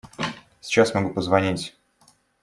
Сейчас 0.61 0.95
могу 0.95 1.11
позвонить. 1.13 1.75